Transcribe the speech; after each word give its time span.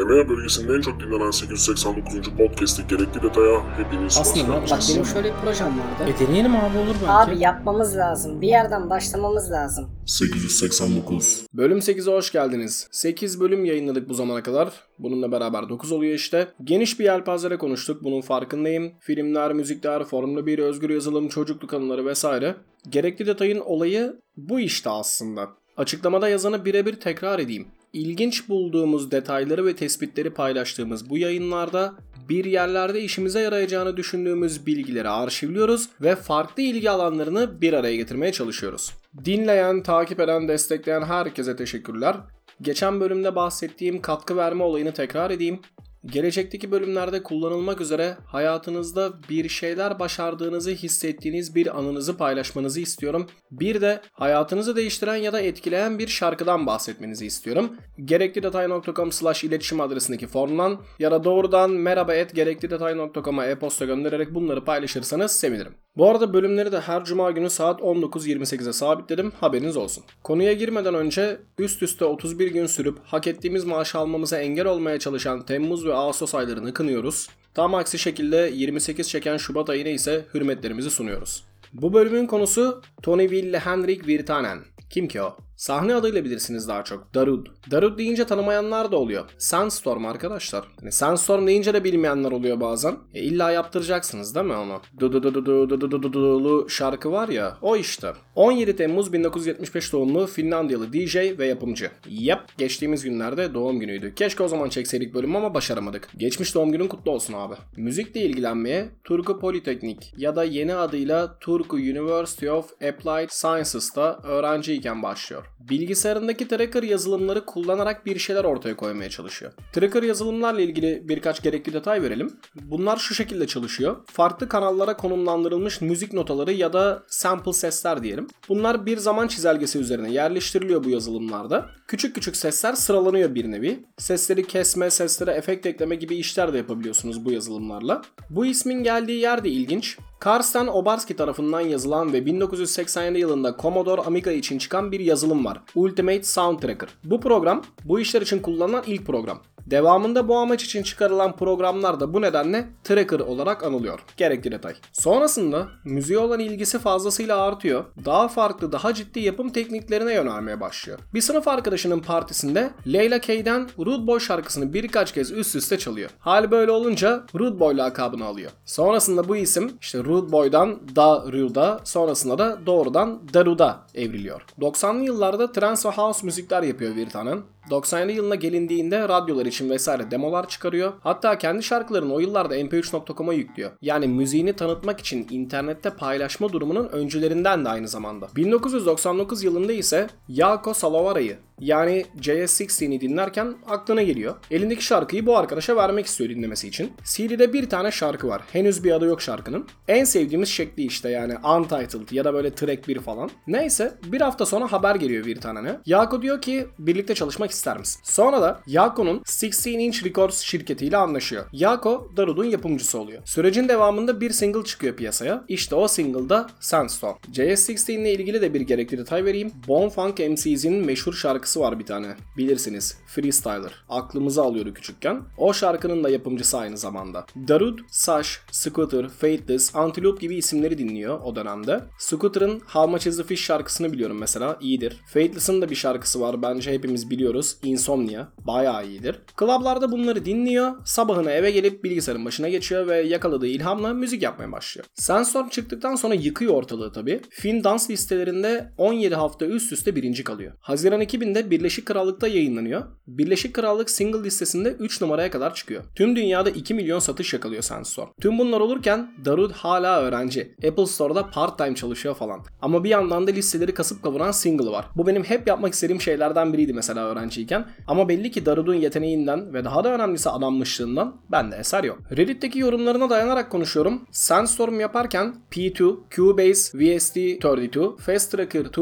EMEA 0.00 0.28
bölgesinin 0.28 0.74
en 0.74 0.80
çok 0.80 1.00
dinlenen 1.00 1.30
889. 1.30 2.14
podcast'i 2.38 2.86
gerekli 2.86 3.22
detaya 3.22 3.76
hepiniz 3.76 4.04
hoş 4.04 4.20
Aslında 4.20 4.48
bak 4.70 4.80
benim 4.90 5.04
şöyle 5.04 5.28
bir 5.28 5.38
projem 5.44 5.66
vardı. 5.66 6.12
E 6.16 6.26
deneyelim 6.26 6.56
abi 6.56 6.78
olur 6.78 6.94
belki. 7.02 7.12
Abi 7.12 7.38
yapmamız 7.38 7.96
lazım. 7.96 8.40
Bir 8.40 8.48
yerden 8.48 8.90
başlamamız 8.90 9.50
lazım. 9.50 9.90
889. 10.06 11.46
Bölüm 11.54 11.78
8'e 11.78 12.12
hoş 12.16 12.32
geldiniz. 12.32 12.88
8 12.90 13.40
bölüm 13.40 13.64
yayınladık 13.64 14.08
bu 14.08 14.14
zamana 14.14 14.42
kadar. 14.42 14.72
Bununla 14.98 15.32
beraber 15.32 15.68
9 15.68 15.92
oluyor 15.92 16.14
işte. 16.14 16.48
Geniş 16.64 17.00
bir 17.00 17.04
yelpazede 17.04 17.58
konuştuk. 17.58 18.04
Bunun 18.04 18.20
farkındayım. 18.20 18.92
Filmler, 19.00 19.52
müzikler, 19.52 20.04
Formula 20.04 20.46
1, 20.46 20.58
özgür 20.58 20.90
yazılım, 20.90 21.28
çocukluk 21.28 21.74
anıları 21.74 22.06
vesaire. 22.06 22.56
Gerekli 22.88 23.26
detayın 23.26 23.60
olayı 23.60 24.16
bu 24.36 24.60
işte 24.60 24.90
aslında. 24.90 25.48
Açıklamada 25.76 26.28
yazanı 26.28 26.64
birebir 26.64 27.00
tekrar 27.00 27.38
edeyim. 27.38 27.66
İlginç 27.92 28.48
bulduğumuz 28.48 29.10
detayları 29.10 29.66
ve 29.66 29.76
tespitleri 29.76 30.30
paylaştığımız 30.30 31.10
bu 31.10 31.18
yayınlarda 31.18 31.94
bir 32.28 32.44
yerlerde 32.44 33.02
işimize 33.02 33.40
yarayacağını 33.40 33.96
düşündüğümüz 33.96 34.66
bilgileri 34.66 35.08
arşivliyoruz 35.08 35.88
ve 36.00 36.16
farklı 36.16 36.62
ilgi 36.62 36.90
alanlarını 36.90 37.60
bir 37.60 37.72
araya 37.72 37.96
getirmeye 37.96 38.32
çalışıyoruz. 38.32 38.92
Dinleyen, 39.24 39.82
takip 39.82 40.20
eden, 40.20 40.48
destekleyen 40.48 41.02
herkese 41.02 41.56
teşekkürler. 41.56 42.16
Geçen 42.62 43.00
bölümde 43.00 43.36
bahsettiğim 43.36 44.02
katkı 44.02 44.36
verme 44.36 44.64
olayını 44.64 44.92
tekrar 44.92 45.30
edeyim. 45.30 45.60
Gelecekteki 46.06 46.70
bölümlerde 46.70 47.22
kullanılmak 47.22 47.80
üzere 47.80 48.16
hayatınızda 48.26 49.12
bir 49.30 49.48
şeyler 49.48 49.98
başardığınızı 49.98 50.70
hissettiğiniz 50.70 51.54
bir 51.54 51.78
anınızı 51.78 52.16
paylaşmanızı 52.16 52.80
istiyorum. 52.80 53.26
Bir 53.50 53.80
de 53.80 54.00
hayatınızı 54.12 54.76
değiştiren 54.76 55.16
ya 55.16 55.32
da 55.32 55.40
etkileyen 55.40 55.98
bir 55.98 56.08
şarkıdan 56.08 56.66
bahsetmenizi 56.66 57.26
istiyorum. 57.26 57.76
Gereklidetay.com 58.04 59.12
slash 59.12 59.44
iletişim 59.44 59.80
adresindeki 59.80 60.26
formdan 60.26 60.80
ya 60.98 61.10
da 61.10 61.24
doğrudan 61.24 61.70
merhaba 61.70 62.14
et 62.14 62.34
gereklidetay.com'a 62.34 63.46
e-posta 63.46 63.84
göndererek 63.84 64.34
bunları 64.34 64.64
paylaşırsanız 64.64 65.32
sevinirim. 65.32 65.74
Bu 65.96 66.10
arada 66.10 66.34
bölümleri 66.34 66.72
de 66.72 66.80
her 66.80 67.04
cuma 67.04 67.30
günü 67.30 67.50
saat 67.50 67.80
19.28'e 67.80 68.72
sabitledim 68.72 69.30
haberiniz 69.30 69.76
olsun. 69.76 70.04
Konuya 70.22 70.52
girmeden 70.52 70.94
önce 70.94 71.40
üst 71.58 71.82
üste 71.82 72.04
31 72.04 72.50
gün 72.50 72.66
sürüp 72.66 72.98
hak 73.04 73.26
ettiğimiz 73.26 73.64
maaşı 73.64 73.98
almamıza 73.98 74.38
engel 74.38 74.66
olmaya 74.66 74.98
çalışan 74.98 75.46
Temmuz 75.46 75.86
ve 75.86 75.94
Ağustos 75.94 76.34
aylarını 76.34 76.74
kınıyoruz. 76.74 77.28
Tam 77.54 77.74
aksi 77.74 77.98
şekilde 77.98 78.50
28 78.54 79.08
çeken 79.08 79.36
Şubat 79.36 79.70
ayına 79.70 79.88
ise 79.88 80.24
hürmetlerimizi 80.34 80.90
sunuyoruz. 80.90 81.44
Bu 81.72 81.92
bölümün 81.92 82.26
konusu 82.26 82.82
Tony 83.02 83.30
Ville 83.30 83.58
Henrik 83.58 84.06
Virtanen. 84.06 84.58
Kim 84.90 85.08
ki 85.08 85.22
o? 85.22 85.36
Sahne 85.56 85.94
adıyla 85.94 86.24
bilirsiniz 86.24 86.68
daha 86.68 86.84
çok. 86.84 87.14
Darud. 87.14 87.46
Darud 87.70 87.98
deyince 87.98 88.24
tanımayanlar 88.24 88.92
da 88.92 88.96
oluyor. 88.96 89.24
Sandstorm 89.38 90.06
arkadaşlar. 90.06 90.64
Hani 90.80 90.92
Sandstorm 90.92 91.46
deyince 91.46 91.74
de 91.74 91.84
bilmeyenler 91.84 92.32
oluyor 92.32 92.60
bazen. 92.60 92.96
E 93.14 93.22
illa 93.22 93.50
yaptıracaksınız 93.50 94.34
değil 94.34 94.46
mi 94.46 94.52
onu? 94.52 94.80
Du 95.00 95.12
du 95.12 95.22
du 95.22 95.34
du 95.34 95.46
du 95.70 95.80
du 95.80 95.90
du 95.90 96.12
du 96.12 96.44
du 96.44 96.68
şarkı 96.68 97.12
var 97.12 97.28
ya 97.28 97.58
o 97.62 97.76
işte. 97.76 98.12
17 98.34 98.76
Temmuz 98.76 99.12
1975 99.12 99.92
doğumlu 99.92 100.26
Finlandiyalı 100.26 100.92
DJ 100.92 101.16
ve 101.16 101.46
yapımcı. 101.46 101.90
Yep 102.08 102.40
geçtiğimiz 102.58 103.04
günlerde 103.04 103.54
doğum 103.54 103.80
günüydü. 103.80 104.14
Keşke 104.14 104.42
o 104.42 104.48
zaman 104.48 104.68
çekseydik 104.68 105.14
bölüm 105.14 105.36
ama 105.36 105.54
başaramadık. 105.54 106.08
Geçmiş 106.16 106.54
doğum 106.54 106.72
günün 106.72 106.88
kutlu 106.88 107.10
olsun 107.10 107.34
abi. 107.34 107.54
Müzikle 107.76 108.20
ilgilenmeye 108.20 108.88
Turku 109.04 109.40
Politeknik 109.40 110.14
ya 110.16 110.36
da 110.36 110.44
yeni 110.44 110.74
adıyla 110.74 111.38
Turku 111.38 111.76
University 111.76 112.50
of 112.50 112.72
Applied 112.72 113.28
Sciences'ta 113.30 114.20
öğrenciyken 114.24 115.02
başlıyor. 115.02 115.45
Bilgisayarındaki 115.70 116.48
tracker 116.48 116.82
yazılımları 116.82 117.44
kullanarak 117.46 118.06
bir 118.06 118.18
şeyler 118.18 118.44
ortaya 118.44 118.76
koymaya 118.76 119.10
çalışıyor. 119.10 119.52
Tracker 119.72 120.02
yazılımlarla 120.02 120.60
ilgili 120.60 121.02
birkaç 121.08 121.42
gerekli 121.42 121.72
detay 121.72 122.02
verelim. 122.02 122.30
Bunlar 122.54 122.96
şu 122.96 123.14
şekilde 123.14 123.46
çalışıyor. 123.46 123.96
Farklı 124.06 124.48
kanallara 124.48 124.96
konumlandırılmış 124.96 125.80
müzik 125.80 126.12
notaları 126.12 126.52
ya 126.52 126.72
da 126.72 127.02
sample 127.08 127.52
sesler 127.52 128.02
diyelim. 128.02 128.26
Bunlar 128.48 128.86
bir 128.86 128.96
zaman 128.96 129.28
çizelgesi 129.28 129.78
üzerine 129.78 130.12
yerleştiriliyor 130.12 130.84
bu 130.84 130.90
yazılımlarda. 130.90 131.70
Küçük 131.88 132.14
küçük 132.14 132.36
sesler 132.36 132.72
sıralanıyor 132.72 133.34
bir 133.34 133.50
nevi. 133.50 133.84
Sesleri 133.98 134.46
kesme, 134.46 134.90
seslere 134.90 135.30
efekt 135.30 135.66
ekleme 135.66 135.94
gibi 135.94 136.16
işler 136.16 136.52
de 136.52 136.56
yapabiliyorsunuz 136.56 137.24
bu 137.24 137.32
yazılımlarla. 137.32 138.02
Bu 138.30 138.46
ismin 138.46 138.82
geldiği 138.82 139.20
yer 139.20 139.44
de 139.44 139.48
ilginç. 139.48 139.98
Karsten 140.18 140.66
Obarski 140.66 141.16
tarafından 141.16 141.60
yazılan 141.60 142.12
ve 142.12 142.26
1987 142.26 143.18
yılında 143.18 143.56
Commodore 143.58 144.00
Amiga 144.02 144.30
için 144.30 144.58
çıkan 144.58 144.92
bir 144.92 145.00
yazılım 145.00 145.44
var. 145.44 145.60
Ultimate 145.74 146.22
Sound 146.22 146.58
Tracker. 146.58 146.88
Bu 147.04 147.20
program 147.20 147.62
bu 147.84 148.00
işler 148.00 148.22
için 148.22 148.38
kullanılan 148.38 148.84
ilk 148.86 149.06
program. 149.06 149.38
Devamında 149.66 150.28
bu 150.28 150.36
amaç 150.38 150.64
için 150.64 150.82
çıkarılan 150.82 151.36
programlar 151.36 152.00
da 152.00 152.14
bu 152.14 152.22
nedenle 152.22 152.68
tracker 152.84 153.20
olarak 153.20 153.64
anılıyor. 153.64 154.00
Gerekli 154.16 154.52
detay. 154.52 154.74
Sonrasında 154.92 155.68
müziğe 155.84 156.18
olan 156.18 156.40
ilgisi 156.40 156.78
fazlasıyla 156.78 157.40
artıyor. 157.40 157.84
Daha 158.04 158.28
farklı, 158.28 158.72
daha 158.72 158.94
ciddi 158.94 159.20
yapım 159.20 159.50
tekniklerine 159.50 160.14
yönelmeye 160.14 160.60
başlıyor. 160.60 160.98
Bir 161.14 161.20
sınıf 161.20 161.48
arkadaşının 161.48 162.00
partisinde 162.00 162.70
Leyla 162.92 163.20
K'den 163.20 163.68
Rude 163.78 164.06
Boy 164.06 164.20
şarkısını 164.20 164.72
birkaç 164.72 165.14
kez 165.14 165.32
üst 165.32 165.56
üste 165.56 165.78
çalıyor. 165.78 166.10
Hal 166.18 166.50
böyle 166.50 166.70
olunca 166.70 167.24
Rude 167.34 167.60
Boy 167.60 167.76
lakabını 167.76 168.24
alıyor. 168.24 168.50
Sonrasında 168.64 169.28
bu 169.28 169.36
isim 169.36 169.72
işte 169.80 169.98
Rude 169.98 170.32
Boy'dan 170.32 170.96
Da 170.96 171.24
Rude'a 171.32 171.80
sonrasında 171.84 172.38
da 172.38 172.58
doğrudan 172.66 173.20
Daruda 173.34 173.80
evriliyor. 173.94 174.42
90'lı 174.60 175.04
yıllarda 175.04 175.52
trance 175.52 175.88
ve 175.88 175.92
house 175.92 176.26
müzikler 176.26 176.62
yapıyor 176.62 176.94
Virtanen. 176.94 177.38
97 177.70 178.12
yılına 178.12 178.34
gelindiğinde 178.34 179.08
radyolar 179.08 179.46
için 179.46 179.55
vesaire 179.62 180.10
demolar 180.10 180.48
çıkarıyor. 180.48 180.92
Hatta 181.00 181.38
kendi 181.38 181.62
şarkılarını 181.62 182.14
o 182.14 182.18
yıllarda 182.18 182.60
mp3.com'a 182.60 183.32
yüklüyor. 183.32 183.70
Yani 183.82 184.08
müziğini 184.08 184.52
tanıtmak 184.52 185.00
için 185.00 185.26
internette 185.30 185.90
paylaşma 185.90 186.52
durumunun 186.52 186.88
öncülerinden 186.88 187.64
de 187.64 187.68
aynı 187.68 187.88
zamanda. 187.88 188.28
1999 188.36 189.42
yılında 189.42 189.72
ise 189.72 190.06
Yako 190.28 190.74
Salovara'yı 190.74 191.38
yani 191.60 192.04
JS16'i 192.20 193.00
dinlerken 193.00 193.54
aklına 193.68 194.02
geliyor. 194.02 194.34
Elindeki 194.50 194.84
şarkıyı 194.84 195.26
bu 195.26 195.36
arkadaşa 195.36 195.76
vermek 195.76 196.06
istiyor 196.06 196.30
dinlemesi 196.30 196.68
için. 196.68 196.92
CD'de 197.04 197.52
bir 197.52 197.70
tane 197.70 197.90
şarkı 197.90 198.28
var. 198.28 198.42
Henüz 198.52 198.84
bir 198.84 198.92
adı 198.92 199.06
yok 199.06 199.22
şarkının. 199.22 199.66
En 199.88 200.04
sevdiğimiz 200.04 200.48
şekli 200.48 200.82
işte 200.82 201.10
yani 201.10 201.34
Untitled 201.38 202.10
ya 202.10 202.24
da 202.24 202.34
böyle 202.34 202.54
track 202.54 202.88
1 202.88 203.00
falan. 203.00 203.30
Neyse 203.46 203.94
bir 204.04 204.20
hafta 204.20 204.46
sonra 204.46 204.72
haber 204.72 204.94
geliyor 204.94 205.24
bir 205.26 205.40
tane. 205.40 205.80
Yako 205.86 206.22
diyor 206.22 206.40
ki 206.42 206.66
birlikte 206.78 207.14
çalışmak 207.14 207.50
ister 207.50 207.78
misin? 207.78 208.00
Sonra 208.04 208.42
da 208.42 208.60
Yako'nun 208.66 209.22
16 209.42 209.70
Inch 209.70 210.04
Records 210.04 210.40
şirketiyle 210.40 210.96
anlaşıyor. 210.96 211.44
Yako 211.52 212.10
Darud'un 212.16 212.44
yapımcısı 212.44 212.98
oluyor. 212.98 213.22
Sürecin 213.24 213.68
devamında 213.68 214.20
bir 214.20 214.30
single 214.30 214.64
çıkıyor 214.64 214.96
piyasaya. 214.96 215.44
İşte 215.48 215.74
o 215.74 215.88
single 215.88 216.28
da 216.28 216.46
Sandstorm. 216.60 217.16
JS16 217.32 217.92
ile 217.92 218.12
ilgili 218.12 218.42
de 218.42 218.54
bir 218.54 218.60
gerekli 218.60 218.98
detay 218.98 219.24
vereyim. 219.24 219.52
Bone 219.68 219.90
Funk 219.90 220.18
MC's'in 220.18 220.86
meşhur 220.86 221.12
şarkısı 221.46 221.60
var 221.60 221.78
bir 221.78 221.86
tane. 221.86 222.16
Bilirsiniz. 222.36 222.98
Freestyler. 223.06 223.72
Aklımıza 223.88 224.42
alıyordu 224.42 224.74
küçükken. 224.74 225.22
O 225.38 225.52
şarkının 225.52 226.04
da 226.04 226.08
yapımcısı 226.08 226.58
aynı 226.58 226.78
zamanda. 226.78 227.26
Darud, 227.48 227.78
Sash, 227.90 228.40
Scooter, 228.50 229.08
Fateless, 229.08 229.76
Antelope 229.76 230.20
gibi 230.20 230.36
isimleri 230.36 230.78
dinliyor 230.78 231.20
o 231.24 231.36
dönemde. 231.36 231.80
Scooter'ın 231.98 232.60
How 232.60 232.90
Much 232.90 233.06
Is 233.06 233.16
The 233.16 233.22
Fish 233.22 233.40
şarkısını 233.44 233.92
biliyorum 233.92 234.18
mesela. 234.20 234.56
iyidir. 234.60 235.00
Fateless'ın 235.06 235.62
da 235.62 235.70
bir 235.70 235.74
şarkısı 235.74 236.20
var. 236.20 236.42
Bence 236.42 236.72
hepimiz 236.72 237.10
biliyoruz. 237.10 237.56
Insomnia. 237.62 238.24
Bayağı 238.46 238.86
iyidir. 238.86 239.16
Klablarda 239.36 239.92
bunları 239.92 240.24
dinliyor. 240.24 240.72
Sabahına 240.84 241.30
eve 241.30 241.50
gelip 241.50 241.84
bilgisayarın 241.84 242.24
başına 242.24 242.48
geçiyor 242.48 242.86
ve 242.86 243.00
yakaladığı 243.00 243.46
ilhamla 243.46 243.94
müzik 243.94 244.22
yapmaya 244.22 244.52
başlıyor. 244.52 244.86
Sandstorm 244.94 245.48
çıktıktan 245.48 245.94
sonra 245.94 246.14
yıkıyor 246.14 246.54
ortalığı 246.54 246.92
tabi. 246.92 247.20
Fin 247.30 247.64
dans 247.64 247.90
listelerinde 247.90 248.72
17 248.78 249.14
hafta 249.14 249.46
üst 249.46 249.72
üste 249.72 249.96
birinci 249.96 250.24
kalıyor. 250.24 250.52
Haziran 250.60 251.02
2000'de 251.02 251.35
Birleşik 251.44 251.86
Krallık'ta 251.86 252.28
yayınlanıyor. 252.28 252.82
Birleşik 253.06 253.54
Krallık 253.54 253.90
single 253.90 254.24
listesinde 254.24 254.68
3 254.68 255.00
numaraya 255.00 255.30
kadar 255.30 255.54
çıkıyor. 255.54 255.84
Tüm 255.94 256.16
dünyada 256.16 256.50
2 256.50 256.74
milyon 256.74 256.98
satış 256.98 257.32
yakalıyor 257.32 257.62
Sandstorm. 257.62 258.08
Tüm 258.20 258.38
bunlar 258.38 258.60
olurken 258.60 259.10
Darud 259.24 259.52
hala 259.52 260.00
öğrenci. 260.00 260.54
Apple 260.68 260.86
Store'da 260.86 261.30
part 261.30 261.58
time 261.58 261.74
çalışıyor 261.74 262.14
falan. 262.14 262.40
Ama 262.62 262.84
bir 262.84 262.88
yandan 262.88 263.26
da 263.26 263.30
listeleri 263.30 263.74
kasıp 263.74 264.02
kavuran 264.02 264.30
single 264.30 264.70
var. 264.70 264.86
Bu 264.96 265.06
benim 265.06 265.24
hep 265.24 265.46
yapmak 265.46 265.74
istediğim 265.74 266.00
şeylerden 266.00 266.52
biriydi 266.52 266.72
mesela 266.72 267.06
öğrenciyken. 267.06 267.66
Ama 267.86 268.08
belli 268.08 268.30
ki 268.30 268.46
Darud'un 268.46 268.74
yeteneğinden 268.74 269.54
ve 269.54 269.64
daha 269.64 269.84
da 269.84 269.94
önemlisi 269.94 270.30
adanmışlığından 270.30 271.16
bende 271.32 271.56
eser 271.56 271.84
yok. 271.84 271.98
Reddit'teki 272.16 272.58
yorumlarına 272.58 273.10
dayanarak 273.10 273.50
konuşuyorum. 273.50 274.02
Sandstorm 274.10 274.80
yaparken 274.80 275.34
P2, 275.50 275.96
Cubase, 276.10 276.78
VST32, 276.78 277.98
Fast 277.98 278.32
Tracker 278.32 278.64
2, 278.64 278.80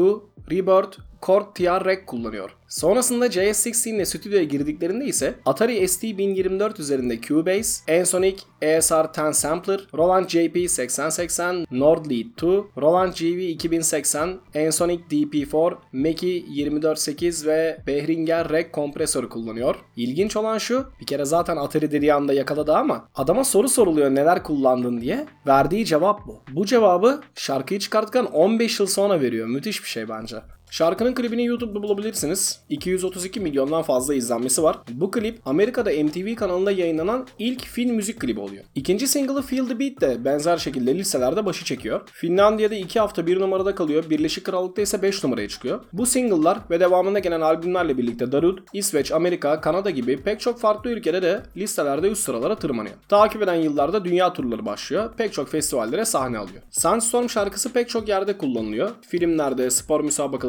Rebirth, 0.51 0.97
Cord 1.25 1.55
TR-Rec 1.55 2.05
kullanıyor. 2.05 2.49
Sonrasında 2.67 3.27
JS16 3.27 3.89
ile 3.89 4.05
stüdyoya 4.05 4.43
girdiklerinde 4.43 5.05
ise 5.05 5.35
Atari 5.45 5.87
ST 5.87 6.03
1024 6.03 6.79
üzerinde 6.79 7.21
Cubase, 7.21 7.93
Ensoniq 7.93 8.37
ESR 8.61 9.27
10 9.27 9.31
Sampler, 9.31 9.87
Roland 9.93 10.29
JP 10.29 10.69
8080, 10.69 11.65
Nord 11.71 12.05
Lead 12.05 12.25
2, 12.25 12.45
Roland 12.77 13.13
GV 13.13 13.39
2080, 13.39 14.39
Ensoniq 14.53 14.99
DP4, 15.11 15.75
Mackie 15.93 16.37
248 16.37 17.45
ve 17.45 17.81
Behringer 17.87 18.49
Rec 18.49 18.71
kompresörü 18.71 19.29
kullanıyor. 19.29 19.75
İlginç 19.95 20.35
olan 20.35 20.57
şu, 20.57 20.85
bir 21.01 21.05
kere 21.05 21.25
zaten 21.25 21.57
Atari 21.57 21.91
dediği 21.91 22.13
anda 22.13 22.33
yakaladı 22.33 22.73
ama 22.73 23.09
adama 23.15 23.43
soru 23.43 23.69
soruluyor 23.69 24.15
neler 24.15 24.43
kullandın 24.43 25.01
diye. 25.01 25.25
Verdiği 25.47 25.85
cevap 25.85 26.27
bu. 26.27 26.43
Bu 26.51 26.65
cevabı 26.65 27.21
şarkıyı 27.35 27.79
çıkarttıktan 27.79 28.25
15 28.25 28.79
yıl 28.79 28.87
sonra 28.87 29.21
veriyor. 29.21 29.47
Müthiş 29.47 29.83
bir 29.83 29.89
şey 29.89 30.09
bence. 30.09 30.37
Şarkının 30.71 31.13
klibini 31.13 31.45
YouTube'da 31.45 31.83
bulabilirsiniz. 31.83 32.59
232 32.69 33.39
milyondan 33.39 33.81
fazla 33.81 34.15
izlenmesi 34.15 34.63
var. 34.63 34.77
Bu 34.91 35.11
klip 35.11 35.39
Amerika'da 35.45 35.89
MTV 36.03 36.35
kanalında 36.35 36.71
yayınlanan 36.71 37.27
ilk 37.39 37.65
film 37.65 37.95
müzik 37.95 38.19
klibi 38.19 38.39
oluyor. 38.39 38.63
İkinci 38.75 39.07
single'ı 39.07 39.41
Feel 39.41 39.67
the 39.67 39.79
Beat 39.79 40.01
de 40.01 40.25
benzer 40.25 40.57
şekilde 40.57 40.95
listelerde 40.97 41.45
başı 41.45 41.65
çekiyor. 41.65 42.01
Finlandiya'da 42.11 42.75
2 42.75 42.99
hafta 42.99 43.27
1 43.27 43.39
numarada 43.39 43.75
kalıyor. 43.75 44.09
Birleşik 44.09 44.43
Krallık'ta 44.43 44.81
ise 44.81 45.01
5 45.01 45.23
numaraya 45.23 45.47
çıkıyor. 45.47 45.79
Bu 45.93 46.05
single'lar 46.05 46.59
ve 46.69 46.79
devamında 46.79 47.19
gelen 47.19 47.41
albümlerle 47.41 47.97
birlikte 47.97 48.31
Darud, 48.31 48.57
İsveç, 48.73 49.11
Amerika, 49.11 49.61
Kanada 49.61 49.89
gibi 49.89 50.23
pek 50.23 50.39
çok 50.39 50.59
farklı 50.59 50.91
ülkede 50.91 51.21
de 51.21 51.43
listelerde 51.57 52.09
üst 52.09 52.23
sıralara 52.23 52.55
tırmanıyor. 52.55 52.95
Takip 53.09 53.41
eden 53.41 53.55
yıllarda 53.55 54.05
dünya 54.05 54.33
turları 54.33 54.65
başlıyor. 54.65 55.09
Pek 55.17 55.33
çok 55.33 55.49
festivallere 55.49 56.05
sahne 56.05 56.37
alıyor. 56.37 56.61
Sandstorm 56.69 57.29
şarkısı 57.29 57.73
pek 57.73 57.89
çok 57.89 58.07
yerde 58.07 58.37
kullanılıyor. 58.37 58.91
Filmlerde, 59.07 59.69
spor 59.69 60.01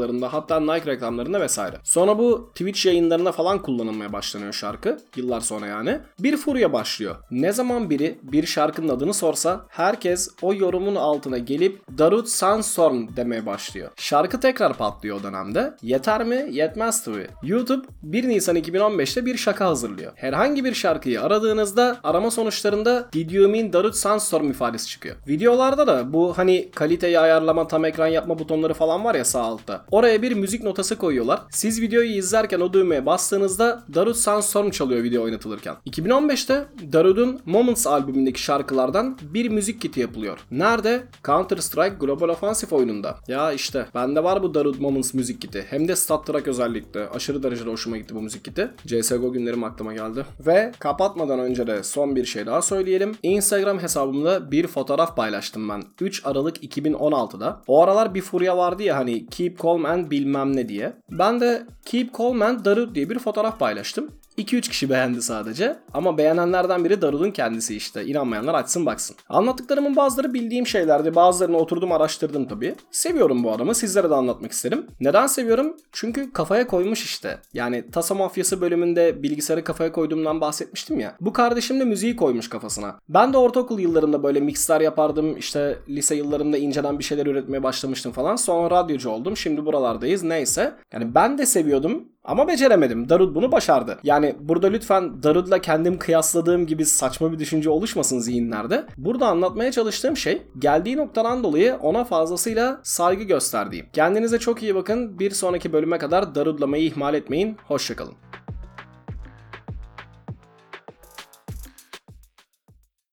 müsabakalarında 0.06 0.32
hatta 0.32 0.60
Nike 0.60 0.90
reklamlarında 0.90 1.40
vesaire. 1.40 1.76
Sonra 1.84 2.18
bu 2.18 2.50
Twitch 2.54 2.86
yayınlarında 2.86 3.32
falan 3.32 3.62
kullanılmaya 3.62 4.12
başlanıyor 4.12 4.52
şarkı. 4.52 4.98
Yıllar 5.16 5.40
sonra 5.40 5.66
yani. 5.66 5.98
Bir 6.18 6.36
furya 6.36 6.72
başlıyor. 6.72 7.16
Ne 7.30 7.52
zaman 7.52 7.90
biri 7.90 8.18
bir 8.22 8.46
şarkının 8.46 8.88
adını 8.88 9.14
sorsa 9.14 9.66
herkes 9.68 10.28
o 10.42 10.54
yorumun 10.54 10.94
altına 10.94 11.38
gelip 11.38 11.80
Darut 11.98 12.28
Sandstorm 12.28 13.16
demeye 13.16 13.46
başlıyor. 13.46 13.90
Şarkı 13.96 14.40
tekrar 14.40 14.76
patlıyor 14.76 15.20
o 15.20 15.22
dönemde. 15.22 15.74
Yeter 15.82 16.24
mi? 16.24 16.46
Yetmez 16.50 17.04
tabi. 17.04 17.26
YouTube 17.42 17.86
1 18.02 18.28
Nisan 18.28 18.56
2015'te 18.56 19.26
bir 19.26 19.36
şaka 19.36 19.66
hazırlıyor. 19.66 20.12
Herhangi 20.14 20.64
bir 20.64 20.74
şarkıyı 20.74 21.22
aradığınızda 21.22 21.96
arama 22.04 22.30
sonuçlarında 22.30 23.08
Did 23.12 23.30
you 23.30 23.48
mean 23.48 23.72
Darut 23.72 23.94
Sandstorm 23.94 24.50
ifadesi 24.50 24.86
çıkıyor. 24.86 25.16
Videolarda 25.28 25.86
da 25.86 26.12
bu 26.12 26.38
hani 26.38 26.70
kaliteyi 26.74 27.18
ayarlama, 27.18 27.68
tam 27.68 27.84
ekran 27.84 28.06
yapma 28.06 28.38
butonları 28.38 28.74
falan 28.74 29.04
var 29.04 29.14
ya 29.14 29.24
sağ 29.24 29.42
altta. 29.56 29.84
Oraya 29.96 30.22
bir 30.22 30.32
müzik 30.32 30.62
notası 30.62 30.98
koyuyorlar. 30.98 31.42
Siz 31.50 31.80
videoyu 31.80 32.10
izlerken 32.10 32.60
o 32.60 32.72
düğmeye 32.72 33.06
bastığınızda 33.06 33.84
Darut 33.94 34.16
Sandstorm 34.16 34.70
çalıyor 34.70 35.02
video 35.02 35.22
oynatılırken. 35.22 35.76
2015'te 35.86 36.66
Darut'un 36.92 37.40
Moments 37.46 37.86
albümündeki 37.86 38.42
şarkılardan 38.42 39.18
bir 39.22 39.48
müzik 39.48 39.80
kiti 39.80 40.00
yapılıyor. 40.00 40.38
Nerede? 40.50 41.02
Counter 41.24 41.56
Strike 41.56 41.96
Global 42.00 42.28
Offensive 42.28 42.74
oyununda. 42.74 43.16
Ya 43.28 43.52
işte 43.52 43.86
bende 43.94 44.24
var 44.24 44.42
bu 44.42 44.54
Darut 44.54 44.80
Moments 44.80 45.14
müzik 45.14 45.40
kiti. 45.40 45.64
Hem 45.70 45.88
de 45.88 45.96
Stat 45.96 46.26
Track 46.26 46.48
özellikle. 46.48 47.08
Aşırı 47.08 47.42
derecede 47.42 47.70
hoşuma 47.70 47.96
gitti 47.96 48.14
bu 48.14 48.22
müzik 48.22 48.44
kiti. 48.44 48.70
CSGO 48.86 49.32
günlerim 49.32 49.64
aklıma 49.64 49.92
geldi. 49.92 50.26
Ve 50.46 50.72
kapatmadan 50.78 51.38
önce 51.38 51.66
de 51.66 51.82
son 51.82 52.16
bir 52.16 52.24
şey 52.24 52.46
daha 52.46 52.62
söyleyelim. 52.62 53.16
Instagram 53.22 53.78
hesabımda 53.78 54.50
bir 54.50 54.66
fotoğraf 54.66 55.16
paylaştım 55.16 55.68
ben. 55.68 55.82
3 56.00 56.26
Aralık 56.26 56.64
2016'da. 56.64 57.60
O 57.66 57.82
aralar 57.82 58.14
bir 58.14 58.22
furya 58.22 58.56
vardı 58.56 58.82
ya 58.82 58.96
hani 58.96 59.26
Keep 59.26 59.62
Calm 59.62 59.85
and 59.86 60.10
bilmem 60.10 60.56
ne 60.56 60.68
diye. 60.68 60.92
Ben 61.10 61.40
de 61.40 61.66
Keep 61.84 62.18
Calm 62.18 62.42
and 62.42 62.64
Darut 62.64 62.94
diye 62.94 63.10
bir 63.10 63.18
fotoğraf 63.18 63.58
paylaştım. 63.58 64.10
2-3 64.38 64.60
kişi 64.60 64.90
beğendi 64.90 65.22
sadece. 65.22 65.76
Ama 65.94 66.18
beğenenlerden 66.18 66.84
biri 66.84 67.02
Darul'un 67.02 67.30
kendisi 67.30 67.76
işte. 67.76 68.04
İnanmayanlar 68.06 68.54
açsın 68.54 68.86
baksın. 68.86 69.16
Anlattıklarımın 69.28 69.96
bazıları 69.96 70.34
bildiğim 70.34 70.66
şeylerdi. 70.66 71.14
Bazılarını 71.14 71.56
oturdum 71.56 71.92
araştırdım 71.92 72.48
tabii. 72.48 72.74
Seviyorum 72.90 73.44
bu 73.44 73.52
adamı. 73.52 73.74
Sizlere 73.74 74.10
de 74.10 74.14
anlatmak 74.14 74.52
isterim. 74.52 74.86
Neden 75.00 75.26
seviyorum? 75.26 75.76
Çünkü 75.92 76.32
kafaya 76.32 76.66
koymuş 76.66 77.04
işte. 77.04 77.38
Yani 77.54 77.90
Tasa 77.90 78.14
Mafyası 78.14 78.60
bölümünde 78.60 79.22
bilgisayarı 79.22 79.64
kafaya 79.64 79.92
koyduğumdan 79.92 80.40
bahsetmiştim 80.40 81.00
ya. 81.00 81.16
Bu 81.20 81.32
kardeşim 81.32 81.80
de 81.80 81.84
müziği 81.84 82.16
koymuş 82.16 82.48
kafasına. 82.48 82.94
Ben 83.08 83.32
de 83.32 83.38
ortaokul 83.38 83.78
yıllarında 83.78 84.22
böyle 84.22 84.40
mixler 84.40 84.80
yapardım. 84.80 85.36
İşte 85.36 85.78
lise 85.88 86.14
yıllarında 86.14 86.58
inceden 86.58 86.98
bir 86.98 87.04
şeyler 87.04 87.26
üretmeye 87.26 87.62
başlamıştım 87.62 88.12
falan. 88.12 88.36
Sonra 88.36 88.70
radyocu 88.70 89.10
oldum. 89.10 89.36
Şimdi 89.36 89.66
buralardayız. 89.66 90.22
Neyse. 90.22 90.74
Yani 90.92 91.14
ben 91.14 91.38
de 91.38 91.46
seviyordum. 91.46 92.04
Ama 92.24 92.48
beceremedim. 92.48 93.08
Darud 93.08 93.34
bunu 93.34 93.52
başardı. 93.52 93.98
Yani 94.26 94.36
burada 94.40 94.66
lütfen 94.66 95.22
Darud'la 95.22 95.58
kendim 95.58 95.98
kıyasladığım 95.98 96.66
gibi 96.66 96.86
saçma 96.86 97.32
bir 97.32 97.38
düşünce 97.38 97.70
oluşmasın 97.70 98.18
zihinlerde. 98.18 98.86
Burada 98.96 99.26
anlatmaya 99.26 99.72
çalıştığım 99.72 100.16
şey 100.16 100.42
geldiği 100.58 100.96
noktadan 100.96 101.44
dolayı 101.44 101.74
ona 101.74 102.04
fazlasıyla 102.04 102.80
saygı 102.82 103.22
gösterdiğim. 103.22 103.86
Kendinize 103.92 104.38
çok 104.38 104.62
iyi 104.62 104.74
bakın. 104.74 105.18
Bir 105.18 105.30
sonraki 105.30 105.72
bölüme 105.72 105.98
kadar 105.98 106.34
Darudlamayı 106.34 106.84
ihmal 106.84 107.14
etmeyin. 107.14 107.56
Hoşçakalın. 107.64 108.14